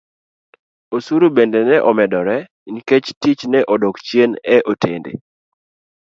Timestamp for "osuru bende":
0.95-1.59